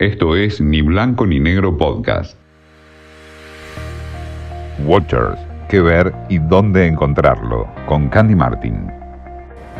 [0.00, 2.34] Esto es Ni Blanco ni Negro Podcast.
[4.86, 5.38] Watchers,
[5.68, 8.90] qué ver y dónde encontrarlo, con Candy Martin.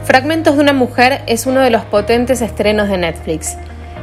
[0.05, 3.57] Fragmentos de una mujer es uno de los potentes estrenos de Netflix.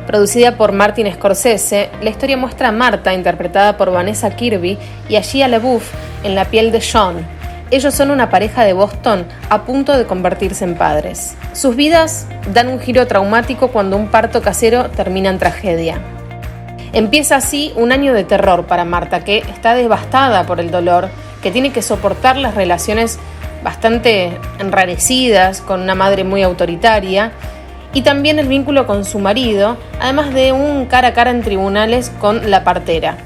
[0.07, 5.21] Producida por Martin Scorsese, la historia muestra a Marta, interpretada por Vanessa Kirby, y a
[5.21, 5.93] Shia LaBeouf
[6.23, 7.36] en la piel de Sean.
[7.69, 11.35] Ellos son una pareja de Boston a punto de convertirse en padres.
[11.51, 15.99] Sus vidas dan un giro traumático cuando un parto casero termina en tragedia.
[16.93, 21.09] Empieza así un año de terror para Marta, que está devastada por el dolor,
[21.43, 23.19] que tiene que soportar las relaciones
[23.63, 27.33] bastante enrarecidas con una madre muy autoritaria
[27.93, 32.11] y también el vínculo con su marido, además de un cara a cara en tribunales
[32.19, 33.17] con la partera.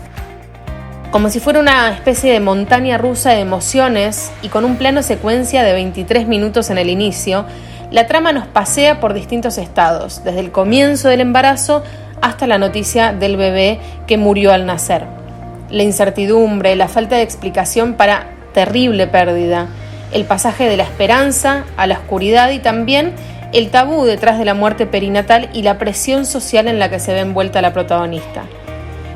[1.11, 5.61] Como si fuera una especie de montaña rusa de emociones y con un plano secuencia
[5.61, 7.45] de 23 minutos en el inicio,
[7.91, 11.83] la trama nos pasea por distintos estados, desde el comienzo del embarazo
[12.21, 15.03] hasta la noticia del bebé que murió al nacer.
[15.69, 19.67] La incertidumbre, la falta de explicación para terrible pérdida,
[20.13, 23.11] el pasaje de la esperanza a la oscuridad y también
[23.51, 27.13] el tabú detrás de la muerte perinatal y la presión social en la que se
[27.13, 28.43] ve envuelta la protagonista.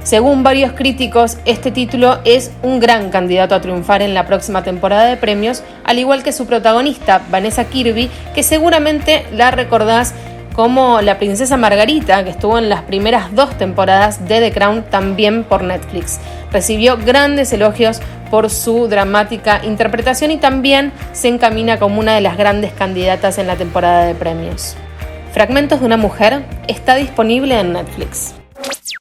[0.05, 5.05] Según varios críticos, este título es un gran candidato a triunfar en la próxima temporada
[5.05, 10.13] de premios, al igual que su protagonista, Vanessa Kirby, que seguramente la recordás
[10.53, 15.43] como la princesa Margarita, que estuvo en las primeras dos temporadas de The Crown también
[15.43, 16.19] por Netflix.
[16.51, 22.37] Recibió grandes elogios por su dramática interpretación y también se encamina como una de las
[22.37, 24.75] grandes candidatas en la temporada de premios.
[25.33, 28.35] Fragmentos de una mujer está disponible en Netflix.